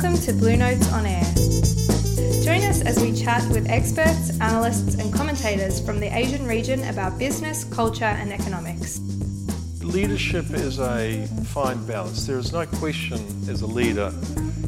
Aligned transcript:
Welcome 0.00 0.22
to 0.26 0.32
Blue 0.32 0.56
Notes 0.56 0.92
on 0.92 1.06
Air. 1.06 1.24
Join 2.44 2.62
us 2.70 2.82
as 2.82 3.00
we 3.02 3.12
chat 3.12 3.42
with 3.50 3.68
experts, 3.68 4.30
analysts, 4.40 4.94
and 4.94 5.12
commentators 5.12 5.84
from 5.84 5.98
the 5.98 6.06
Asian 6.06 6.46
region 6.46 6.84
about 6.84 7.18
business, 7.18 7.64
culture, 7.64 8.04
and 8.04 8.32
economics. 8.32 9.00
Leadership 9.82 10.50
is 10.50 10.78
a 10.78 11.26
fine 11.46 11.84
balance. 11.84 12.28
There 12.28 12.38
is 12.38 12.52
no 12.52 12.64
question 12.64 13.18
as 13.50 13.62
a 13.62 13.66
leader, 13.66 14.14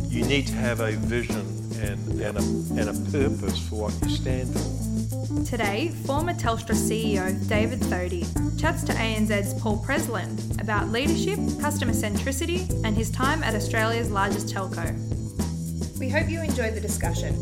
you 0.09 0.25
need 0.25 0.48
to 0.48 0.55
have 0.55 0.80
a 0.80 0.96
vision 0.96 1.47
and, 1.81 2.21
and, 2.21 2.37
a, 2.37 2.81
and 2.81 2.89
a 2.89 3.11
purpose 3.12 3.69
for 3.69 3.83
what 3.83 4.03
you 4.03 4.11
stand 4.11 4.53
for. 4.53 5.45
Today, 5.45 5.91
former 6.07 6.35
Telstra 6.35 6.75
CEO 6.75 7.49
David 7.49 7.79
Thodey 7.83 8.27
chats 8.61 8.83
to 8.83 8.93
ANZ's 8.95 9.55
Paul 9.62 9.81
Presland 9.85 10.61
about 10.61 10.89
leadership, 10.89 11.39
customer 11.61 11.93
centricity, 11.93 12.69
and 12.85 12.97
his 12.97 13.12
time 13.12 13.45
at 13.45 13.54
Australia's 13.54 14.11
largest 14.11 14.53
telco. 14.53 15.20
We 16.00 16.09
hope 16.09 16.31
you 16.31 16.40
enjoy 16.40 16.71
the 16.71 16.81
discussion. 16.81 17.36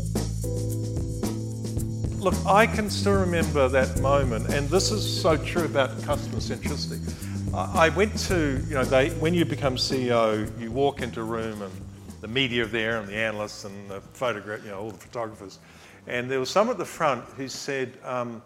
Look, 2.19 2.35
I 2.45 2.67
can 2.67 2.89
still 2.89 3.17
remember 3.17 3.69
that 3.69 4.01
moment, 4.01 4.49
and 4.49 4.67
this 4.67 4.91
is 4.91 5.21
so 5.21 5.37
true 5.37 5.63
about 5.63 6.03
customer 6.03 6.39
centricity. 6.39 6.99
I 7.53 7.87
went 7.87 8.19
to, 8.27 8.61
you 8.67 8.73
know, 8.73 8.83
they, 8.83 9.11
when 9.11 9.33
you 9.33 9.45
become 9.45 9.77
CEO, 9.77 10.51
you 10.59 10.73
walk 10.73 11.01
into 11.01 11.21
a 11.21 11.23
room 11.23 11.61
and 11.61 11.71
the 12.19 12.27
media 12.27 12.63
are 12.63 12.67
there 12.67 12.99
and 12.99 13.07
the 13.07 13.15
analysts 13.15 13.63
and 13.63 13.89
the 13.89 14.01
photograph, 14.01 14.61
you 14.65 14.71
know, 14.71 14.79
all 14.79 14.91
the 14.91 14.97
photographers. 14.97 15.59
And 16.05 16.29
there 16.29 16.41
was 16.41 16.49
some 16.49 16.69
at 16.69 16.77
the 16.77 16.83
front 16.83 17.23
who 17.37 17.47
said, 17.47 17.93
um, 18.03 18.41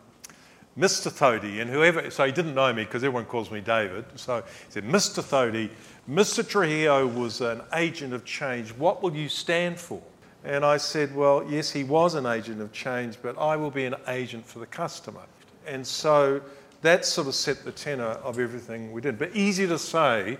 Mr. 0.77 1.11
Thodey, 1.11 1.61
and 1.61 1.69
whoever, 1.69 2.09
so 2.09 2.25
he 2.25 2.31
didn't 2.31 2.55
know 2.55 2.73
me 2.73 2.83
because 2.83 3.03
everyone 3.03 3.25
calls 3.25 3.51
me 3.51 3.61
David. 3.61 4.05
So 4.15 4.41
he 4.41 4.71
said, 4.71 4.85
Mr. 4.85 5.21
Thodey, 5.23 5.69
Mr. 6.09 6.47
Trujillo 6.47 7.05
was 7.05 7.41
an 7.41 7.61
agent 7.73 8.13
of 8.13 8.25
change. 8.25 8.71
What 8.71 9.03
will 9.03 9.15
you 9.15 9.29
stand 9.29 9.79
for? 9.79 10.01
And 10.43 10.65
I 10.65 10.77
said, 10.77 11.15
Well, 11.15 11.45
yes, 11.47 11.71
he 11.71 11.83
was 11.83 12.15
an 12.15 12.25
agent 12.25 12.59
of 12.59 12.71
change, 12.71 13.17
but 13.21 13.37
I 13.37 13.55
will 13.55 13.71
be 13.71 13.85
an 13.85 13.95
agent 14.07 14.45
for 14.45 14.59
the 14.59 14.65
customer. 14.65 15.21
And 15.65 15.85
so 15.85 16.41
that 16.81 17.05
sort 17.05 17.27
of 17.27 17.35
set 17.35 17.63
the 17.63 17.71
tenor 17.71 18.03
of 18.03 18.39
everything 18.39 18.91
we 18.91 18.99
did. 18.99 19.17
But 19.17 19.35
easy 19.35 19.65
to 19.67 19.79
say, 19.79 20.37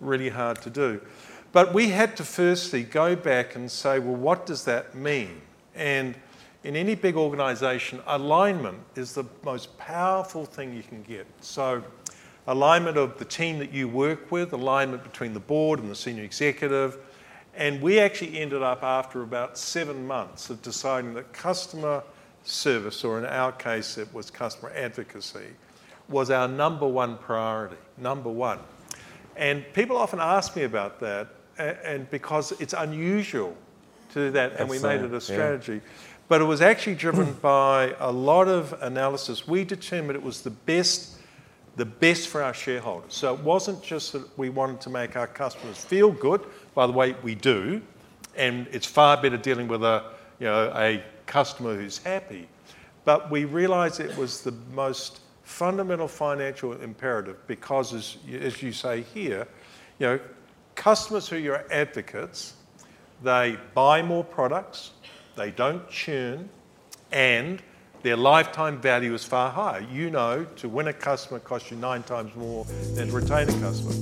really 0.00 0.28
hard 0.28 0.60
to 0.62 0.70
do. 0.70 1.00
But 1.52 1.72
we 1.72 1.88
had 1.88 2.16
to 2.18 2.24
firstly 2.24 2.82
go 2.82 3.16
back 3.16 3.56
and 3.56 3.70
say, 3.70 3.98
well, 3.98 4.16
what 4.16 4.44
does 4.44 4.64
that 4.64 4.94
mean? 4.94 5.40
And 5.74 6.14
in 6.66 6.74
any 6.74 6.96
big 6.96 7.14
organisation, 7.14 8.00
alignment 8.08 8.78
is 8.96 9.14
the 9.14 9.22
most 9.44 9.78
powerful 9.78 10.44
thing 10.44 10.74
you 10.74 10.82
can 10.82 11.00
get. 11.04 11.24
So, 11.40 11.80
alignment 12.48 12.96
of 12.96 13.18
the 13.18 13.24
team 13.24 13.60
that 13.60 13.72
you 13.72 13.86
work 13.86 14.32
with, 14.32 14.52
alignment 14.52 15.04
between 15.04 15.32
the 15.32 15.38
board 15.38 15.78
and 15.78 15.88
the 15.88 15.94
senior 15.94 16.24
executive. 16.24 16.98
And 17.54 17.80
we 17.80 18.00
actually 18.00 18.40
ended 18.40 18.62
up 18.62 18.82
after 18.82 19.22
about 19.22 19.56
seven 19.56 20.08
months 20.08 20.50
of 20.50 20.60
deciding 20.60 21.14
that 21.14 21.32
customer 21.32 22.02
service, 22.42 23.04
or 23.04 23.20
in 23.20 23.26
our 23.26 23.52
case, 23.52 23.96
it 23.96 24.12
was 24.12 24.28
customer 24.28 24.72
advocacy, 24.74 25.54
was 26.08 26.30
our 26.32 26.48
number 26.48 26.88
one 26.88 27.16
priority, 27.18 27.76
number 27.96 28.28
one. 28.28 28.58
And 29.36 29.64
people 29.72 29.96
often 29.96 30.18
ask 30.18 30.56
me 30.56 30.64
about 30.64 30.98
that, 30.98 31.28
and 31.58 32.10
because 32.10 32.50
it's 32.60 32.74
unusual 32.76 33.56
to 34.14 34.26
do 34.26 34.30
that, 34.32 34.58
and 34.58 34.68
we 34.68 34.80
made 34.80 35.02
it 35.02 35.14
a 35.14 35.20
strategy. 35.20 35.74
Yeah. 35.74 36.15
But 36.28 36.40
it 36.40 36.44
was 36.44 36.60
actually 36.60 36.96
driven 36.96 37.34
by 37.34 37.94
a 38.00 38.10
lot 38.10 38.48
of 38.48 38.74
analysis. 38.82 39.46
We 39.46 39.64
determined 39.64 40.16
it 40.16 40.22
was 40.22 40.42
the 40.42 40.50
best, 40.50 41.18
the 41.76 41.84
best 41.84 42.28
for 42.28 42.42
our 42.42 42.54
shareholders. 42.54 43.14
So 43.14 43.32
it 43.32 43.40
wasn't 43.40 43.82
just 43.82 44.12
that 44.12 44.36
we 44.36 44.48
wanted 44.50 44.80
to 44.82 44.90
make 44.90 45.16
our 45.16 45.28
customers 45.28 45.84
feel 45.84 46.10
good. 46.10 46.44
By 46.74 46.86
the 46.86 46.92
way, 46.92 47.14
we 47.22 47.36
do, 47.36 47.80
and 48.36 48.66
it's 48.72 48.86
far 48.86 49.20
better 49.22 49.36
dealing 49.36 49.68
with 49.68 49.84
a, 49.84 50.02
you 50.40 50.46
know, 50.46 50.72
a 50.74 51.02
customer 51.26 51.76
who's 51.76 51.98
happy. 51.98 52.48
But 53.04 53.30
we 53.30 53.44
realised 53.44 54.00
it 54.00 54.16
was 54.16 54.42
the 54.42 54.54
most 54.72 55.20
fundamental 55.44 56.08
financial 56.08 56.72
imperative 56.72 57.36
because, 57.46 57.94
as, 57.94 58.16
as 58.32 58.60
you 58.62 58.72
say 58.72 59.02
here, 59.02 59.46
you 60.00 60.06
know, 60.06 60.20
customers 60.74 61.28
who 61.28 61.36
are 61.36 61.38
your 61.38 61.64
advocates, 61.70 62.54
they 63.22 63.56
buy 63.74 64.02
more 64.02 64.24
products, 64.24 64.90
they 65.36 65.50
don't 65.50 65.88
churn, 65.88 66.48
and 67.12 67.62
their 68.02 68.16
lifetime 68.16 68.80
value 68.80 69.14
is 69.14 69.24
far 69.24 69.50
higher. 69.50 69.86
You 69.92 70.10
know, 70.10 70.44
to 70.56 70.68
win 70.68 70.88
a 70.88 70.92
customer 70.92 71.38
costs 71.38 71.70
you 71.70 71.76
nine 71.76 72.02
times 72.02 72.34
more 72.34 72.64
than 72.94 73.08
to 73.08 73.14
retain 73.14 73.48
a 73.48 73.60
customer. 73.60 73.94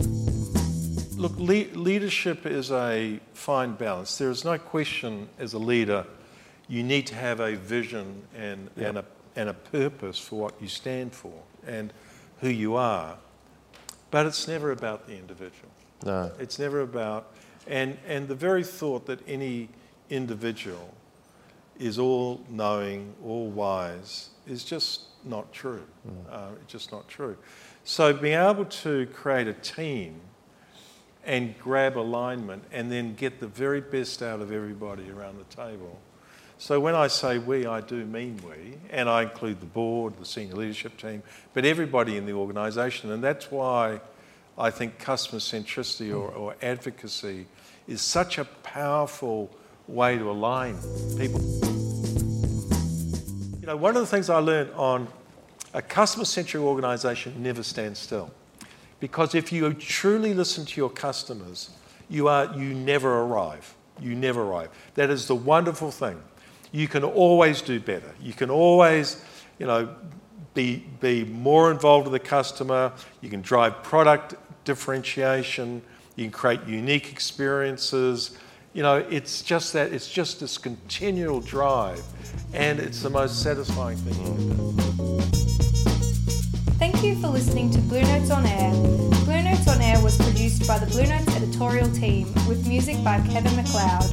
Look, 1.17 1.37
le- 1.39 1.73
leadership 1.78 2.47
is 2.47 2.71
a 2.73 3.21
fine 3.34 3.75
balance. 3.75 4.19
There 4.19 4.31
is 4.31 4.44
no 4.44 4.59
question 4.59 5.28
as 5.39 5.53
a 5.53 5.59
leader, 5.59 6.06
you 6.69 6.83
need 6.83 7.06
to 7.09 7.15
have 7.15 7.41
a 7.41 7.56
vision 7.56 8.23
and, 8.34 8.71
yep. 8.77 8.89
and 8.89 8.99
a 8.99 9.05
and 9.37 9.49
a 9.49 9.55
purpose 9.55 10.19
for 10.19 10.37
what 10.37 10.55
you 10.61 10.69
stand 10.69 11.12
for 11.12 11.33
and 11.67 11.93
who 12.41 12.49
you 12.49 12.77
are. 12.77 13.17
But 14.11 14.27
it's 14.27 14.47
never 14.47 14.71
about 14.71 15.06
the 15.06 15.17
individual. 15.17 15.71
No. 16.05 16.31
It's 16.39 16.59
never 16.59 16.81
about, 16.81 17.34
and, 17.67 17.99
and 18.06 18.28
the 18.28 18.34
very 18.34 18.62
thought 18.62 19.06
that 19.06 19.21
any 19.27 19.71
individual 20.11 20.94
is 21.79 21.99
all 21.99 22.41
knowing, 22.49 23.15
all 23.25 23.49
wise, 23.49 24.31
is 24.47 24.65
just 24.65 25.03
not 25.25 25.53
true. 25.53 25.85
Mm. 26.09 26.33
Uh, 26.33 26.49
it's 26.62 26.73
just 26.73 26.93
not 26.93 27.09
true. 27.09 27.37
So 27.85 28.12
being 28.12 28.39
able 28.39 28.65
to 28.65 29.07
create 29.07 29.49
a 29.49 29.55
team 29.55 30.21
and 31.25 31.59
grab 31.59 31.97
alignment 31.97 32.65
and 32.71 32.93
then 32.93 33.15
get 33.15 33.41
the 33.41 33.47
very 33.47 33.81
best 33.81 34.23
out 34.23 34.41
of 34.41 34.53
everybody 34.53 35.11
around 35.11 35.39
the 35.39 35.55
table 35.55 35.99
so 36.59 36.79
when 36.81 36.95
I 36.95 37.09
say 37.09 37.39
we, 37.39 37.67
I 37.67 37.81
do 37.81 38.05
mean 38.05 38.41
we, 38.47 38.79
and 38.91 39.09
I 39.09 39.25
include 39.25 39.61
the 39.61 39.67
board, 39.67 40.15
the 40.19 40.25
senior 40.25 40.55
leadership 40.55 40.97
team, 40.97 41.23
but 41.53 41.65
everybody 41.65 42.17
in 42.17 42.27
the 42.27 42.33
organisation. 42.33 43.11
And 43.11 43.23
that's 43.23 43.51
why 43.51 44.01
I 44.56 44.71
think 44.71 44.99
customer 44.99 45.41
centricity 45.41 46.11
or, 46.11 46.31
or 46.31 46.55
advocacy 46.62 47.47
is 47.89 48.01
such 48.01 48.39
a 48.39 48.45
powerful 48.45 49.51
way 49.89 50.19
to 50.19 50.31
align 50.31 50.77
people. 51.19 51.41
You 53.61 53.67
know, 53.67 53.77
one 53.77 53.97
of 53.97 54.03
the 54.03 54.06
things 54.06 54.28
I 54.31 54.39
learned 54.39 54.71
on 54.75 55.09
a 55.72 55.83
customer 55.83 56.25
centric 56.25 56.62
organisation 56.62 57.43
never 57.43 57.62
stands 57.62 57.99
still. 57.99 58.31
Because 59.00 59.34
if 59.34 59.53
you 59.53 59.73
truly 59.75 60.34
listen 60.34 60.65
to 60.65 60.81
your 60.81 60.91
customers, 60.91 61.71
you, 62.09 62.28
are, 62.28 62.55
you 62.55 62.75
never 62.75 63.21
arrive. 63.21 63.75
You 64.00 64.15
never 64.15 64.43
arrive. 64.43 64.71
That 64.94 65.11
is 65.11 65.27
the 65.27 65.34
wonderful 65.34 65.91
thing 65.91 66.21
you 66.75 66.89
can 66.89 67.05
always 67.05 67.62
do 67.62 67.78
better. 67.78 68.12
You 68.21 68.33
can 68.33 68.50
always, 68.50 69.23
you 69.61 69.67
know, 69.67 69.94
be, 70.55 70.84
be 71.00 71.25
more 71.25 71.71
involved 71.71 72.09
with 72.09 72.21
the 72.21 72.28
customer. 72.28 72.93
You 73.21 73.31
can 73.31 73.43
drive 73.43 73.84
product 73.84 74.34
differentiation. 74.65 75.83
You 76.17 76.25
can 76.25 76.33
create 76.33 76.65
unique 76.67 77.12
experiences. 77.12 78.37
You 78.75 78.83
know, 78.83 78.97
it's 79.09 79.43
just 79.43 79.73
that, 79.75 79.93
it's 79.93 80.11
just 80.11 80.41
this 80.41 80.59
continual 80.59 81.41
drive, 81.41 82.03
and 82.53 82.81
it's 82.81 83.03
the 83.03 83.11
most 83.11 83.41
satisfying 83.41 83.97
thing 83.99 84.75
Thank 86.81 87.05
you 87.05 87.15
for 87.21 87.29
listening 87.29 87.71
to 87.71 87.79
Blue 87.83 88.03
Notes 88.03 88.33
on 88.33 88.45
Air. 88.45 88.73
Blue 89.25 89.43
Notes 89.43 89.69
on 89.69 89.81
Air 89.81 90.03
was 90.03 90.17
produced 90.17 90.67
by 90.67 90.81
the 90.81 90.87
Blue 90.87 91.07
Notes 91.07 91.37
editorial 91.37 91.89
team 91.93 92.27
with 92.49 92.67
music 92.67 92.97
by 93.05 93.21
Kevin 93.29 93.55
MacLeod. 93.55 94.11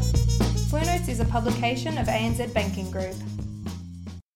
Blue 0.70 0.82
Notes 0.82 1.08
is 1.08 1.20
a 1.20 1.26
publication 1.26 1.98
of 1.98 2.06
ANZ 2.06 2.54
Banking 2.54 2.92
Group. 2.92 3.16